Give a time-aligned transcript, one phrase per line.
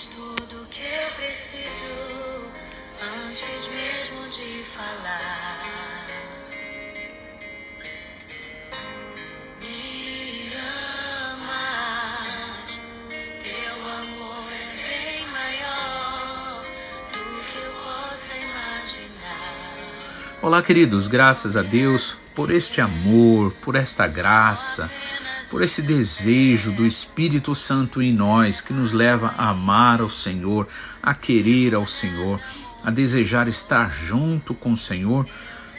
[0.00, 1.84] és tudo que eu preciso
[3.28, 6.06] antes mesmo de falar.
[9.60, 10.48] Me
[13.42, 16.62] teu amor é bem maior
[17.12, 19.76] do que eu possa imaginar.
[20.40, 24.90] Olá, queridos, graças a Deus por este amor, por esta graça,
[25.50, 30.68] por esse desejo do Espírito Santo em nós que nos leva a amar ao Senhor,
[31.02, 32.40] a querer ao Senhor,
[32.84, 35.26] a desejar estar junto com o Senhor.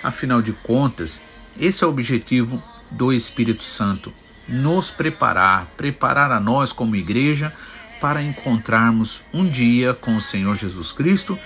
[0.03, 1.23] Afinal de contas,
[1.57, 2.61] esse é o objetivo
[2.91, 4.13] do Espírito Santo:
[4.45, 7.53] nos preparar, preparar a nós como igreja
[8.01, 11.39] para encontrarmos um dia com o Senhor Jesus Cristo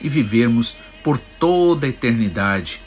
[0.00, 2.80] e vivermos por toda a eternidade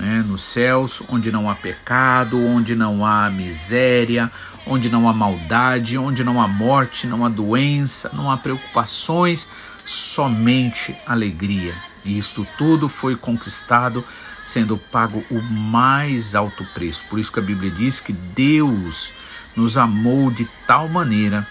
[0.00, 4.32] né, nos céus, onde não há pecado, onde não há miséria,
[4.66, 9.48] onde não há maldade, onde não há morte, não há doença, não há preocupações,
[9.84, 11.74] somente alegria.
[12.02, 14.02] E isto tudo foi conquistado
[14.42, 17.04] sendo pago o mais alto preço.
[17.10, 19.12] Por isso que a Bíblia diz que Deus
[19.54, 21.46] nos amou de tal maneira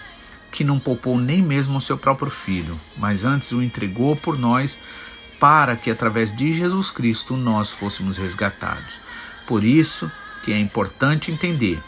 [0.50, 4.76] que não poupou nem mesmo o seu próprio filho, mas antes o entregou por nós
[5.40, 9.00] para que através de Jesus Cristo nós fôssemos resgatados.
[9.46, 10.12] Por isso
[10.44, 11.82] que é importante entender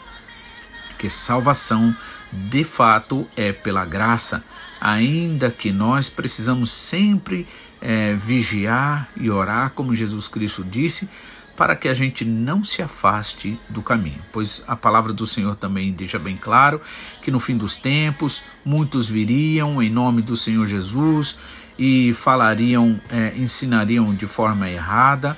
[0.97, 1.95] que salvação
[2.31, 4.43] de fato é pela graça,
[4.81, 7.47] ainda que nós precisamos sempre
[7.79, 11.07] é, vigiar e orar, como Jesus Cristo disse,
[11.55, 15.91] para que a gente não se afaste do caminho, pois a palavra do Senhor também
[15.91, 16.81] deixa bem claro
[17.21, 21.37] que no fim dos tempos muitos viriam em nome do Senhor Jesus
[21.77, 25.37] e falariam, é, ensinariam de forma errada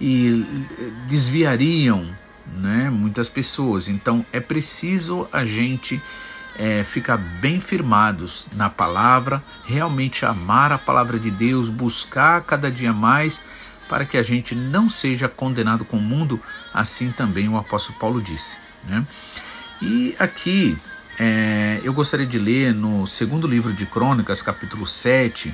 [0.00, 0.44] e
[1.08, 2.08] desviariam
[2.56, 3.88] né, muitas pessoas.
[3.88, 6.00] Então é preciso a gente
[6.56, 12.92] é, ficar bem firmados na palavra, realmente amar a palavra de Deus, buscar cada dia
[12.92, 13.44] mais
[13.88, 16.40] para que a gente não seja condenado com o mundo,
[16.74, 18.58] assim também o apóstolo Paulo disse.
[18.84, 19.04] Né?
[19.80, 20.76] E aqui
[21.18, 25.52] é, eu gostaria de ler no segundo livro de Crônicas, capítulo 7,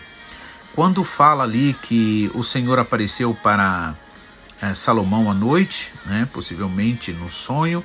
[0.75, 3.95] quando fala ali que o Senhor apareceu para
[4.61, 7.85] é, Salomão à noite, né, possivelmente no sonho,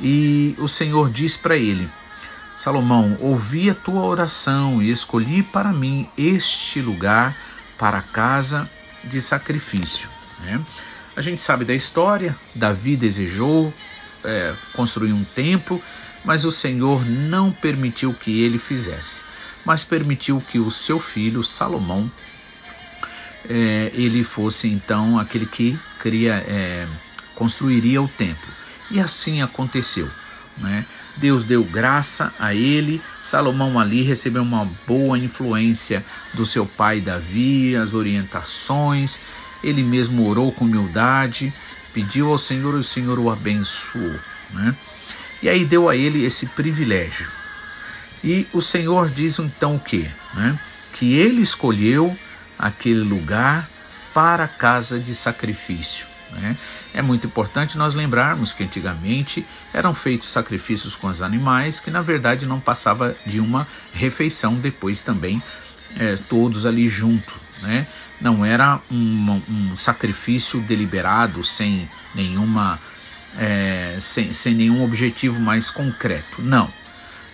[0.00, 1.88] e o Senhor diz para ele:
[2.56, 7.36] Salomão, ouvi a tua oração e escolhi para mim este lugar
[7.76, 8.70] para a casa
[9.02, 10.08] de sacrifício.
[10.40, 10.60] Né?
[11.16, 13.74] A gente sabe da história, Davi desejou
[14.24, 15.82] é, construir um templo
[16.28, 19.24] mas o Senhor não permitiu que ele fizesse,
[19.64, 22.12] mas permitiu que o seu filho Salomão
[23.48, 26.86] é, ele fosse então aquele que cria, é,
[27.34, 28.46] construiria o templo.
[28.90, 30.06] E assim aconteceu.
[30.58, 30.84] Né?
[31.16, 37.74] Deus deu graça a ele, Salomão ali recebeu uma boa influência do seu pai Davi,
[37.74, 39.20] as orientações,
[39.64, 41.54] ele mesmo orou com humildade,
[41.94, 44.20] pediu ao Senhor e o Senhor o abençoou.
[44.52, 44.76] Né?
[45.42, 47.30] E aí deu a ele esse privilégio.
[48.22, 50.08] E o Senhor diz então o quê?
[50.34, 50.58] Né?
[50.94, 52.16] Que ele escolheu
[52.58, 53.68] aquele lugar
[54.12, 56.06] para a casa de sacrifício.
[56.32, 56.56] Né?
[56.92, 62.02] É muito importante nós lembrarmos que antigamente eram feitos sacrifícios com os animais, que na
[62.02, 65.42] verdade não passava de uma refeição depois também,
[65.96, 67.34] é, todos ali junto.
[67.62, 67.86] Né?
[68.20, 72.80] Não era um, um sacrifício deliberado, sem nenhuma
[73.38, 76.42] é, sem, sem nenhum objetivo mais concreto.
[76.42, 76.70] Não.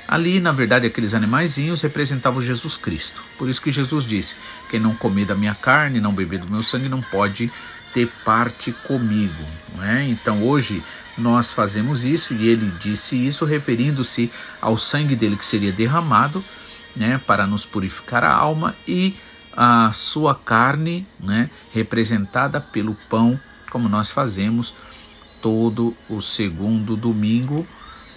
[0.06, 3.22] Ali, na verdade, aqueles animaizinhos representavam Jesus Cristo.
[3.38, 4.36] Por isso que Jesus disse:
[4.70, 7.50] Quem não comer da minha carne, não beber do meu sangue, não pode
[7.94, 9.44] ter parte comigo.
[9.82, 10.04] É?
[10.04, 10.82] Então hoje
[11.16, 16.44] nós fazemos isso e ele disse isso referindo-se ao sangue dele que seria derramado
[16.94, 19.16] né, para nos purificar a alma e
[19.56, 23.38] a sua carne né, representada pelo pão,
[23.70, 24.74] como nós fazemos
[25.44, 27.66] todo o segundo domingo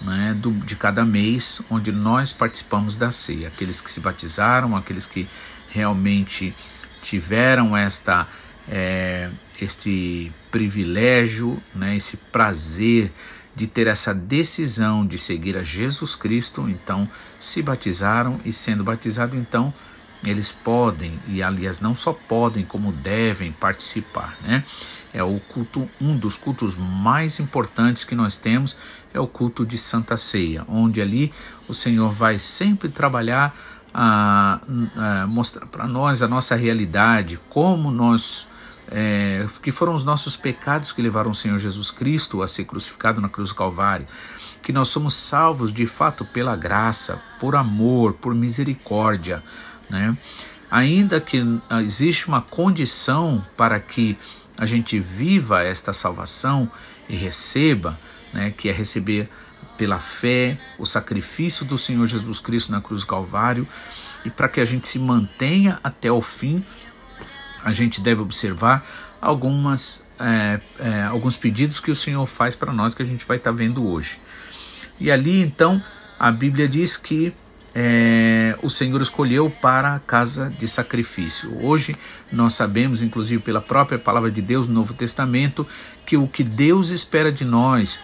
[0.00, 3.48] né, do, de cada mês, onde nós participamos da ceia.
[3.48, 5.28] Aqueles que se batizaram, aqueles que
[5.68, 6.54] realmente
[7.02, 8.26] tiveram esta,
[8.66, 9.28] é,
[9.60, 13.12] este privilégio, né, esse prazer
[13.54, 17.06] de ter essa decisão de seguir a Jesus Cristo, então
[17.38, 19.74] se batizaram e sendo batizado, então
[20.24, 24.64] eles podem e aliás não só podem como devem participar, né?
[25.12, 28.76] É o culto, um dos cultos mais importantes que nós temos
[29.12, 31.32] é o culto de Santa Ceia, onde ali
[31.66, 33.56] o Senhor vai sempre trabalhar
[33.92, 34.60] a,
[34.96, 38.48] a mostrar para nós a nossa realidade, como nós
[38.90, 43.20] é, que foram os nossos pecados que levaram o Senhor Jesus Cristo a ser crucificado
[43.20, 44.06] na cruz do Calvário,
[44.62, 49.42] que nós somos salvos de fato pela graça, por amor, por misericórdia,
[49.88, 50.16] né?
[50.70, 51.40] Ainda que
[51.70, 54.18] ah, existe uma condição para que
[54.58, 56.70] a gente viva esta salvação
[57.08, 57.98] e receba,
[58.32, 59.28] né, que é receber
[59.76, 63.66] pela fé o sacrifício do Senhor Jesus Cristo na cruz do Calvário,
[64.24, 66.64] e para que a gente se mantenha até o fim,
[67.62, 68.84] a gente deve observar
[69.20, 73.36] algumas, é, é, alguns pedidos que o Senhor faz para nós que a gente vai
[73.36, 74.18] estar tá vendo hoje.
[74.98, 75.82] E ali então
[76.18, 77.32] a Bíblia diz que
[77.80, 81.56] é, o Senhor escolheu para a casa de sacrifício.
[81.64, 81.94] Hoje
[82.32, 85.64] nós sabemos, inclusive pela própria palavra de Deus no Novo Testamento,
[86.04, 88.00] que o que Deus espera de nós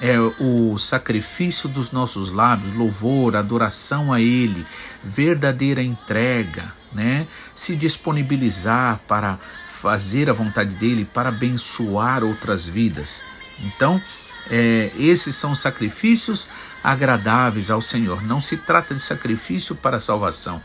[0.00, 4.64] é o sacrifício dos nossos lábios, louvor, adoração a Ele,
[5.04, 7.26] verdadeira entrega, né?
[7.54, 13.26] Se disponibilizar para fazer a vontade dele, para abençoar outras vidas.
[13.60, 14.00] Então,
[14.50, 16.48] é, esses são sacrifícios
[16.82, 18.22] agradáveis ao Senhor.
[18.22, 20.62] Não se trata de sacrifício para a salvação.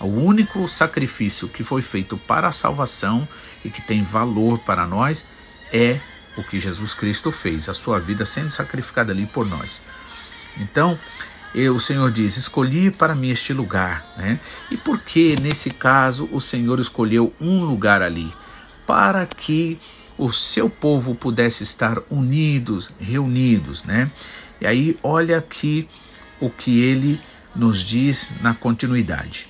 [0.00, 3.28] O único sacrifício que foi feito para a salvação
[3.64, 5.26] e que tem valor para nós
[5.72, 6.00] é
[6.36, 9.82] o que Jesus Cristo fez, a sua vida sendo sacrificada ali por nós.
[10.58, 10.98] Então,
[11.54, 14.06] o Senhor diz: Escolhi para mim este lugar.
[14.16, 14.40] Né?
[14.70, 18.32] E por que, nesse caso, o Senhor escolheu um lugar ali?
[18.86, 19.78] Para que
[20.20, 24.10] o seu povo pudesse estar unidos, reunidos, né?
[24.60, 25.88] E aí olha aqui
[26.38, 27.18] o que ele
[27.56, 29.48] nos diz na continuidade.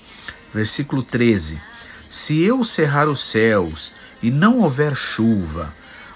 [0.55, 1.61] Versículo 13:
[2.07, 5.75] Se eu cerrar os céus e não houver chuva,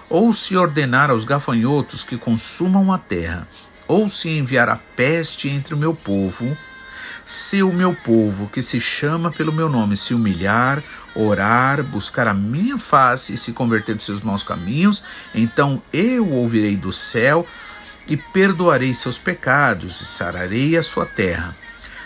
[0.09, 3.49] ou se ordenar aos gafanhotos que consumam a terra,
[3.89, 6.57] ou se enviar a peste entre o meu povo,
[7.27, 10.81] se o meu povo, que se chama pelo meu nome, se humilhar,
[11.15, 16.77] orar, buscar a minha face e se converter dos seus maus caminhos, então eu ouvirei
[16.77, 17.47] do céu
[18.09, 21.55] e perdoarei seus pecados e sararei a sua terra.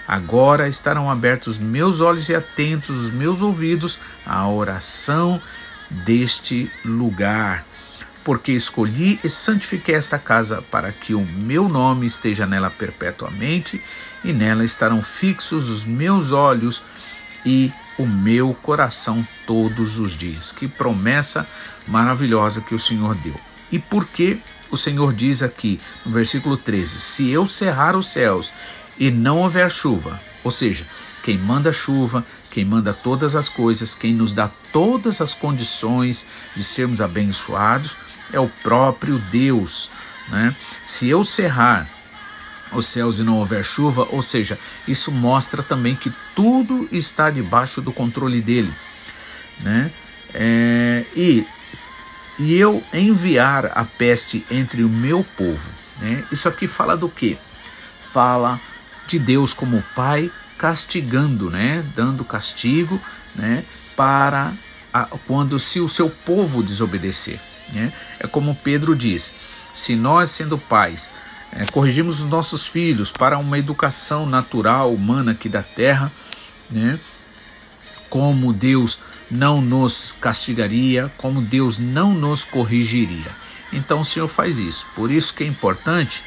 [0.07, 5.41] Agora estarão abertos meus olhos e atentos os meus ouvidos à oração
[5.91, 7.65] deste lugar
[8.29, 13.83] porque escolhi e santifiquei esta casa para que o meu nome esteja nela perpetuamente,
[14.23, 16.83] e nela estarão fixos os meus olhos
[17.43, 20.53] e o meu coração todos os dias.
[20.53, 21.47] Que promessa
[21.87, 23.39] maravilhosa que o Senhor deu.
[23.71, 24.41] E por que
[24.71, 28.53] o Senhor diz aqui no versículo 13: Se eu cerrar os céus
[28.99, 30.87] e não houver chuva, ou seja,
[31.23, 36.65] quem manda chuva, quem manda todas as coisas, quem nos dá todas as condições de
[36.65, 37.97] sermos abençoados,
[38.33, 39.91] é o próprio Deus.
[40.29, 40.55] Né?
[40.87, 41.89] Se eu cerrar
[42.73, 47.81] os céus e não houver chuva, ou seja, isso mostra também que tudo está debaixo
[47.81, 48.73] do controle dele.
[49.61, 49.91] Né?
[50.35, 51.47] É, e,
[52.39, 55.71] e eu enviar a peste entre o meu povo.
[56.01, 56.25] Né?
[56.31, 57.39] Isso aqui fala do que?
[58.13, 58.61] Fala
[59.07, 61.85] de Deus como Pai castigando, né?
[61.95, 63.01] dando castigo
[63.35, 63.65] né?
[63.97, 64.53] para
[64.93, 67.41] a, quando se o seu povo desobedecer.
[67.73, 67.93] Né?
[68.19, 69.35] É como Pedro diz:
[69.75, 71.11] se nós, sendo pais,
[71.53, 76.13] é, corrigimos os nossos filhos para uma educação natural, humana aqui da terra,
[76.71, 76.99] né?
[78.11, 78.99] como Deus
[79.31, 83.31] não nos castigaria, como Deus não nos corrigiria.
[83.73, 84.87] Então o Senhor faz isso.
[84.95, 86.23] Por isso que é importante,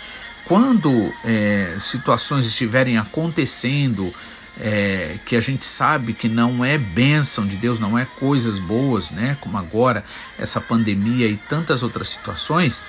[0.46, 4.13] quando é, situações estiverem acontecendo,
[4.60, 9.10] é, que a gente sabe que não é bênção de Deus, não é coisas boas,
[9.10, 9.38] né?
[9.42, 10.04] Como agora
[10.38, 12.82] essa pandemia e tantas outras situações,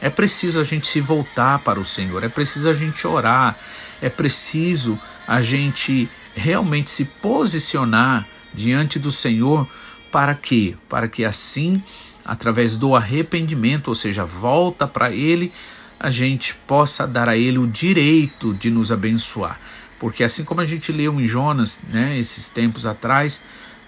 [0.00, 3.56] é preciso a gente se voltar para o Senhor, é preciso a gente orar,
[4.00, 9.68] é preciso a gente realmente se posicionar diante do Senhor
[10.10, 11.82] para que, para que assim,
[12.24, 15.52] através do arrependimento, ou seja, volta para Ele,
[15.98, 19.58] a gente possa dar a Ele o direito de nos abençoar.
[19.98, 23.42] Porque assim como a gente leu em Jonas, né, esses tempos atrás,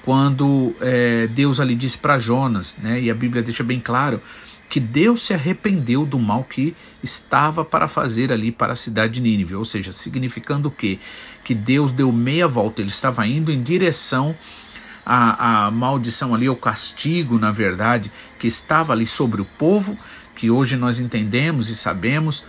[0.05, 4.21] quando é, Deus ali disse para Jonas, né, e a Bíblia deixa bem claro,
[4.71, 9.21] que Deus se arrependeu do mal que estava para fazer ali para a cidade de
[9.21, 11.01] Nínive, ou seja, significando o quê?
[11.45, 14.35] Que Deus deu meia volta, ele estava indo em direção
[15.05, 19.99] à, à maldição ali, ao castigo, na verdade, que estava ali sobre o povo,
[20.37, 22.47] que hoje nós entendemos e sabemos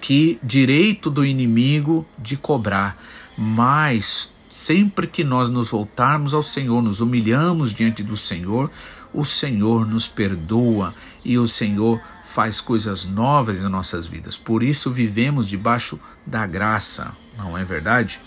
[0.00, 2.96] que direito do inimigo de cobrar,
[3.36, 8.70] mas sempre que nós nos voltarmos ao Senhor, nos humilhamos diante do Senhor,
[9.14, 10.92] o Senhor nos perdoa
[11.24, 14.36] e o Senhor faz coisas novas em nossas vidas.
[14.36, 18.20] Por isso vivemos debaixo da graça, não é verdade?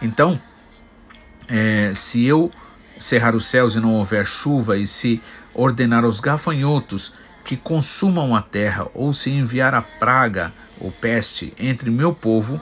[0.00, 0.40] Então,
[1.48, 2.52] é, se eu
[2.98, 5.20] cerrar os céus e não houver chuva, e se
[5.52, 11.90] ordenar aos gafanhotos que consumam a terra, ou se enviar a praga ou peste entre
[11.90, 12.60] meu povo,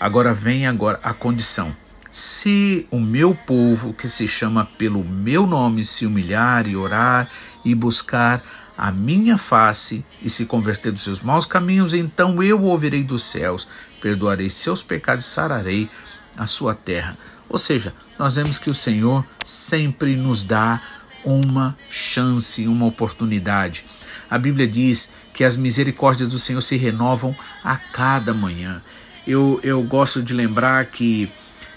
[0.00, 1.76] agora vem agora a condição.
[2.12, 7.26] Se o meu povo, que se chama pelo meu nome, se humilhar e orar
[7.64, 8.44] e buscar
[8.76, 13.66] a minha face e se converter dos seus maus caminhos, então eu ouvirei dos céus,
[13.98, 15.90] perdoarei seus pecados e sararei
[16.36, 17.16] a sua terra.
[17.48, 20.82] Ou seja, nós vemos que o Senhor sempre nos dá
[21.24, 23.86] uma chance, uma oportunidade.
[24.28, 28.82] A Bíblia diz que as misericórdias do Senhor se renovam a cada manhã.
[29.26, 31.32] Eu, eu gosto de lembrar que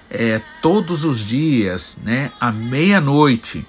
[0.09, 3.65] é, todos os dias, né, à meia-noite,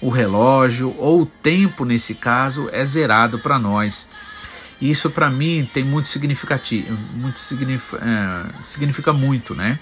[0.00, 4.08] o relógio ou o tempo, nesse caso, é zerado para nós.
[4.80, 9.78] Isso para mim tem muito significativo, muito significa, é, significa muito, né?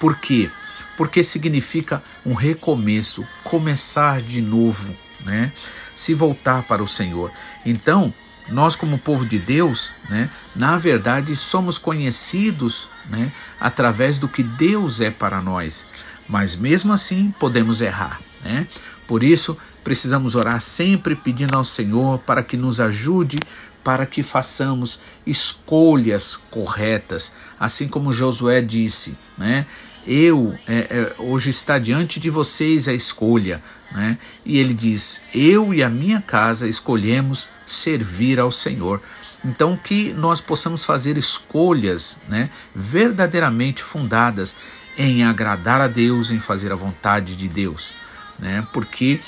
[0.00, 0.50] Por quê?
[0.96, 5.52] Porque significa um recomeço, começar de novo, né?
[5.94, 7.30] Se voltar para o Senhor.
[7.64, 8.12] Então,
[8.48, 15.00] nós como povo de Deus, né, na verdade somos conhecidos, né, através do que Deus
[15.00, 15.88] é para nós.
[16.28, 18.66] Mas mesmo assim podemos errar, né?
[19.06, 23.38] Por isso, precisamos orar sempre pedindo ao Senhor para que nos ajude
[23.84, 29.66] para que façamos escolhas corretas, assim como Josué disse, né?
[30.06, 34.18] Eu é, é, hoje está diante de vocês a escolha, né?
[34.44, 39.00] E ele diz: Eu e a minha casa escolhemos servir ao Senhor.
[39.44, 42.50] Então que nós possamos fazer escolhas, né?
[42.74, 44.56] Verdadeiramente fundadas
[44.96, 47.92] em agradar a Deus, em fazer a vontade de Deus,
[48.38, 48.66] né?
[48.72, 49.20] Porque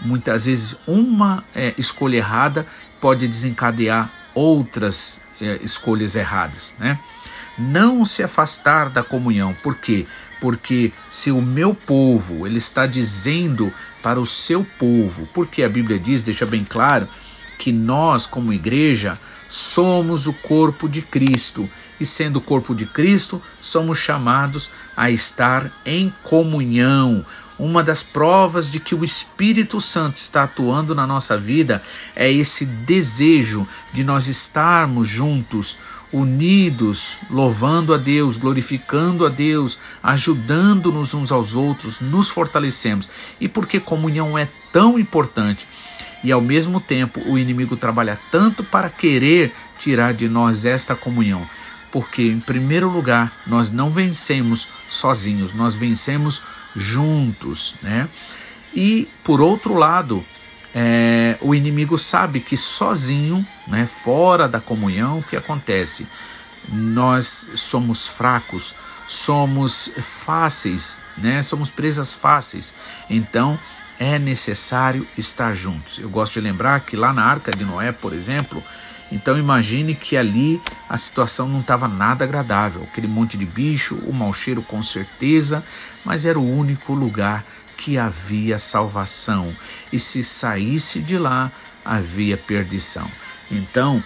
[0.00, 2.66] muitas vezes uma é, escolha errada
[3.00, 6.98] pode desencadear outras é, escolhas erradas, né?
[7.58, 10.06] Não se afastar da comunhão, por quê?
[10.40, 13.72] Porque se o meu povo, ele está dizendo
[14.02, 17.08] para o seu povo, porque a Bíblia diz, deixa bem claro,
[17.58, 23.42] que nós, como igreja, somos o corpo de Cristo e, sendo o corpo de Cristo,
[23.60, 27.24] somos chamados a estar em comunhão.
[27.58, 31.82] Uma das provas de que o Espírito Santo está atuando na nossa vida
[32.14, 35.78] é esse desejo de nós estarmos juntos,
[36.16, 43.08] unidos, louvando a Deus, glorificando a Deus, ajudando-nos uns aos outros, nos fortalecemos.
[43.40, 45.66] E porque comunhão é tão importante
[46.24, 51.46] e ao mesmo tempo o inimigo trabalha tanto para querer tirar de nós esta comunhão
[51.96, 56.42] porque, em primeiro lugar, nós não vencemos sozinhos, nós vencemos
[56.74, 58.06] juntos, né?
[58.74, 60.22] E, por outro lado,
[60.74, 66.08] é, o inimigo sabe que sozinho, né, fora da comunhão, o que acontece?
[66.68, 68.74] Nós somos fracos,
[69.06, 69.90] somos
[70.24, 71.42] fáceis, né?
[71.42, 72.74] Somos presas fáceis.
[73.08, 73.58] Então,
[73.98, 75.98] é necessário estar juntos.
[75.98, 78.62] Eu gosto de lembrar que lá na Arca de Noé, por exemplo,
[79.10, 84.12] então imagine que ali a situação não estava nada agradável, aquele monte de bicho, o
[84.12, 85.64] mau cheiro com certeza,
[86.04, 87.44] mas era o único lugar
[87.76, 89.54] que havia salvação.
[89.92, 91.50] E se saísse de lá,
[91.84, 93.08] havia perdição.
[93.50, 94.02] Então,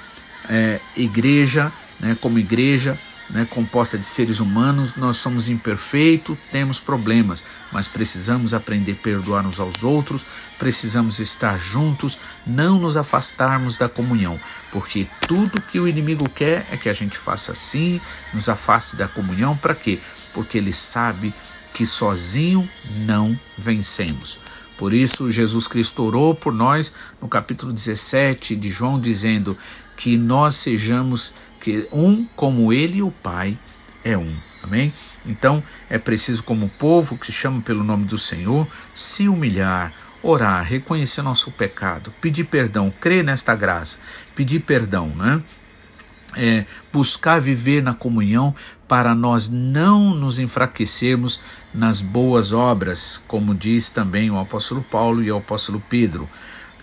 [0.48, 2.98] é, igreja, né, como igreja,
[3.30, 9.46] né, composta de seres humanos, nós somos imperfeitos, temos problemas, mas precisamos aprender a perdoar
[9.46, 10.24] uns aos outros,
[10.58, 14.38] precisamos estar juntos, não nos afastarmos da comunhão,
[14.72, 18.00] porque tudo que o inimigo quer é que a gente faça assim,
[18.34, 20.00] nos afaste da comunhão, para quê?
[20.34, 21.32] Porque ele sabe
[21.72, 22.68] que sozinho
[23.06, 24.40] não vencemos.
[24.80, 29.54] Por isso, Jesus Cristo orou por nós no capítulo 17 de João, dizendo
[29.94, 33.58] que nós sejamos que um como ele e o Pai
[34.02, 34.34] é um.
[34.62, 34.90] Amém?
[35.26, 40.64] Então é preciso, como povo que se chama pelo nome do Senhor, se humilhar, orar,
[40.64, 43.98] reconhecer nosso pecado, pedir perdão, crer nesta graça,
[44.34, 45.42] pedir perdão, né?
[46.36, 48.54] É, buscar viver na comunhão
[48.86, 51.42] para nós não nos enfraquecermos
[51.74, 56.28] nas boas obras, como diz também o apóstolo Paulo e o apóstolo Pedro,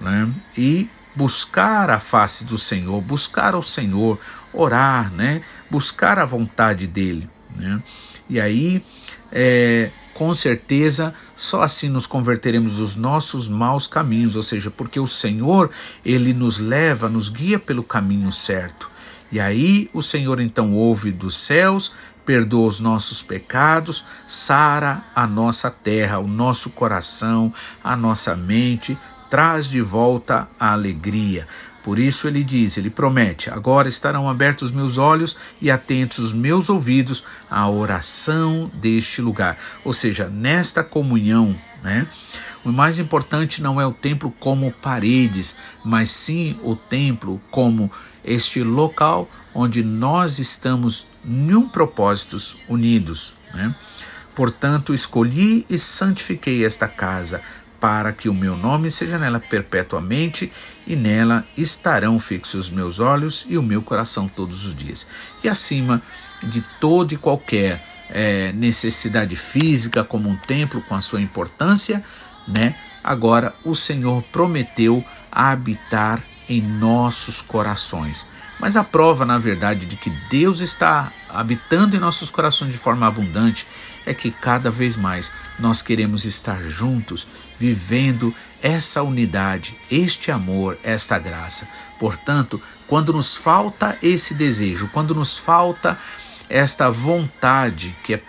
[0.01, 0.29] né?
[0.57, 4.19] E buscar a face do Senhor, buscar o Senhor,
[4.53, 5.41] orar, né?
[5.69, 7.29] buscar a vontade dele.
[7.55, 7.81] Né?
[8.29, 8.83] E aí,
[9.31, 15.07] é, com certeza, só assim nos converteremos dos nossos maus caminhos, ou seja, porque o
[15.07, 15.69] Senhor,
[16.05, 18.89] ele nos leva, nos guia pelo caminho certo.
[19.31, 21.93] E aí o Senhor então ouve dos céus,
[22.25, 27.53] perdoa os nossos pecados, sara a nossa terra, o nosso coração,
[27.83, 28.97] a nossa mente,
[29.29, 31.47] traz de volta a alegria.
[31.87, 36.69] Por isso ele diz, ele promete: agora estarão abertos meus olhos e atentos os meus
[36.69, 39.57] ouvidos à oração deste lugar.
[39.85, 42.05] Ou seja, nesta comunhão, né?
[42.67, 47.89] O mais importante não é o templo como paredes, mas sim o templo como
[48.25, 53.73] este local onde nós estamos em um propósitos unidos, né?
[54.35, 57.41] Portanto, escolhi e santifiquei esta casa,
[57.79, 60.51] para que o meu nome seja nela perpetuamente,
[60.85, 65.09] e nela estarão fixos os meus olhos e o meu coração todos os dias.
[65.41, 66.01] E acima
[66.43, 72.03] de toda e qualquer é, necessidade física, como um templo com a sua importância,
[72.47, 72.75] né?
[73.03, 78.29] Agora o Senhor prometeu habitar em nossos corações.
[78.59, 83.05] Mas a prova, na verdade, de que Deus está habitando em nossos corações de forma
[83.05, 83.67] abundante
[84.05, 87.27] é que cada vez mais nós queremos estar juntos,
[87.59, 91.67] vivendo essa unidade, este amor, esta graça.
[91.99, 95.99] Portanto, quando nos falta esse desejo, quando nos falta
[96.49, 98.21] esta vontade que é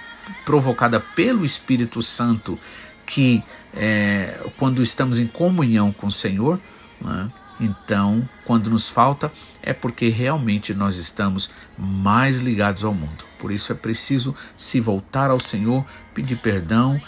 [0.45, 2.59] provocada pelo Espírito Santo,
[3.07, 3.43] que
[3.79, 6.61] é, quando estamos em comunhão com o Senhor,
[7.01, 7.31] né,
[7.61, 9.33] então, quando nos falta,
[9.63, 13.25] é porque realmente nós estamos mais ligados ao mundo.
[13.39, 17.01] Por isso é preciso se voltar ao Senhor, pedir perdão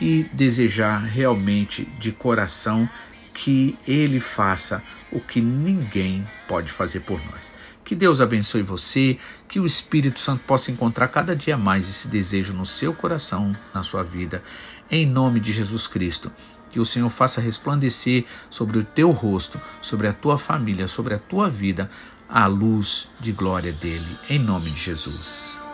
[0.00, 2.88] e desejar realmente de coração
[3.34, 4.82] que Ele faça
[5.12, 7.52] o que ninguém pode fazer por nós.
[7.84, 9.18] Que Deus abençoe você,
[9.48, 13.82] que o Espírito Santo possa encontrar cada dia mais esse desejo no seu coração, na
[13.82, 14.42] sua vida,
[14.90, 16.30] em nome de Jesus Cristo.
[16.70, 21.18] Que o Senhor faça resplandecer sobre o teu rosto, sobre a tua família, sobre a
[21.18, 21.90] tua vida,
[22.28, 25.67] a luz de glória dele, em nome de Jesus.